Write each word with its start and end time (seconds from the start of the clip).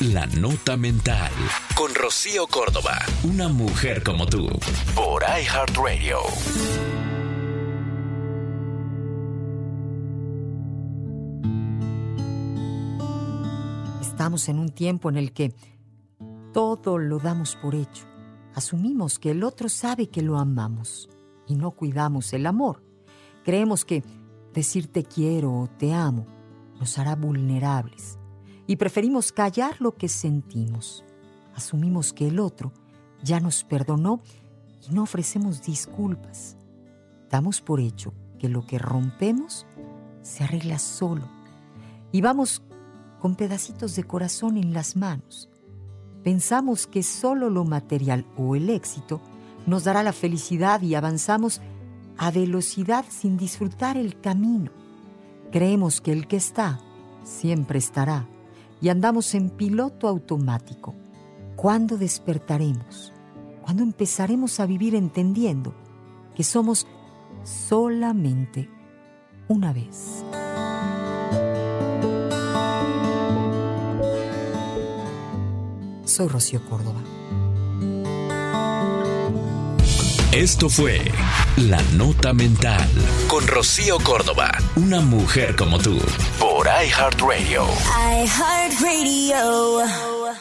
La 0.00 0.26
Nota 0.26 0.76
Mental. 0.76 1.32
Con 1.74 1.94
Rocío 1.94 2.46
Córdoba. 2.48 2.98
Una 3.24 3.48
mujer 3.48 4.02
como 4.02 4.26
tú. 4.26 4.46
Por 4.94 5.22
iHeartRadio. 5.22 6.18
Estamos 14.02 14.50
en 14.50 14.58
un 14.58 14.68
tiempo 14.68 15.08
en 15.08 15.16
el 15.16 15.32
que 15.32 15.54
todo 16.52 16.98
lo 16.98 17.18
damos 17.18 17.56
por 17.56 17.74
hecho. 17.74 18.04
Asumimos 18.54 19.18
que 19.18 19.30
el 19.30 19.42
otro 19.42 19.70
sabe 19.70 20.10
que 20.10 20.20
lo 20.20 20.38
amamos 20.38 21.08
y 21.46 21.54
no 21.54 21.70
cuidamos 21.70 22.34
el 22.34 22.44
amor. 22.44 22.82
Creemos 23.46 23.86
que 23.86 24.04
decir 24.52 24.92
te 24.92 25.04
quiero 25.04 25.54
o 25.54 25.68
te 25.68 25.94
amo 25.94 26.26
nos 26.78 26.98
hará 26.98 27.16
vulnerables 27.16 28.18
y 28.66 28.76
preferimos 28.76 29.32
callar 29.32 29.76
lo 29.80 29.94
que 29.94 30.08
sentimos. 30.08 31.04
Asumimos 31.54 32.12
que 32.12 32.28
el 32.28 32.38
otro 32.38 32.72
ya 33.22 33.40
nos 33.40 33.64
perdonó 33.64 34.20
y 34.88 34.92
no 34.92 35.02
ofrecemos 35.02 35.62
disculpas. 35.62 36.56
Damos 37.30 37.60
por 37.60 37.80
hecho 37.80 38.12
que 38.38 38.48
lo 38.48 38.66
que 38.66 38.78
rompemos 38.78 39.66
se 40.22 40.44
arregla 40.44 40.78
solo 40.78 41.28
y 42.12 42.20
vamos 42.20 42.62
con 43.20 43.36
pedacitos 43.36 43.96
de 43.96 44.04
corazón 44.04 44.56
en 44.56 44.72
las 44.72 44.96
manos. 44.96 45.48
Pensamos 46.22 46.86
que 46.86 47.02
solo 47.02 47.50
lo 47.50 47.64
material 47.64 48.26
o 48.36 48.56
el 48.56 48.68
éxito 48.70 49.20
nos 49.66 49.84
dará 49.84 50.02
la 50.02 50.12
felicidad 50.12 50.82
y 50.82 50.94
avanzamos 50.94 51.60
a 52.18 52.30
velocidad 52.30 53.04
sin 53.08 53.36
disfrutar 53.36 53.96
el 53.96 54.20
camino. 54.20 54.70
Creemos 55.52 56.00
que 56.00 56.12
el 56.12 56.26
que 56.26 56.36
está 56.36 56.80
siempre 57.24 57.78
estará 57.78 58.28
y 58.80 58.88
andamos 58.88 59.34
en 59.34 59.50
piloto 59.50 60.08
automático. 60.08 60.94
¿Cuándo 61.56 61.96
despertaremos? 61.96 63.12
¿Cuándo 63.62 63.82
empezaremos 63.82 64.60
a 64.60 64.66
vivir 64.66 64.94
entendiendo 64.94 65.74
que 66.34 66.44
somos 66.44 66.86
solamente 67.44 68.68
una 69.48 69.72
vez? 69.72 70.24
Soy 76.04 76.28
Rocío 76.28 76.64
Córdoba. 76.68 77.02
Esto 80.32 80.68
fue 80.68 81.00
La 81.56 81.80
Nota 81.94 82.34
Mental 82.34 82.86
con 83.26 83.46
Rocío 83.46 83.98
Córdoba, 83.98 84.50
una 84.76 85.00
mujer 85.00 85.56
como 85.56 85.78
tú, 85.78 85.98
por 86.56 86.66
iHeartRadio. 86.66 87.66
iHeartRadio. 88.24 90.36